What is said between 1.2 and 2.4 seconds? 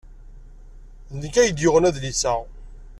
nekk ay d-yuwyen adlis-a.